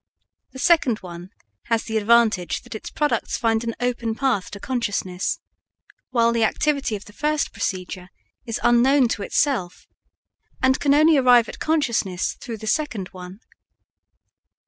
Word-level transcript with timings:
The 0.53 0.57
second 0.57 0.97
one 1.01 1.29
has 1.65 1.83
the 1.83 1.99
advantage 1.99 2.63
that 2.63 2.73
its 2.73 2.89
products 2.89 3.37
find 3.37 3.63
an 3.63 3.75
open 3.79 4.15
path 4.15 4.49
to 4.49 4.59
consciousness, 4.59 5.37
whilst 6.11 6.33
the 6.33 6.43
activity 6.43 6.95
of 6.95 7.05
the 7.05 7.13
first 7.13 7.53
procedure 7.53 8.09
is 8.43 8.59
unknown 8.63 9.09
to 9.09 9.21
itself, 9.21 9.85
and 10.59 10.79
can 10.79 10.95
only 10.95 11.17
arrive 11.17 11.47
at 11.49 11.59
consciousness 11.59 12.33
through 12.41 12.57
the 12.57 12.65
second 12.65 13.09
one. 13.09 13.41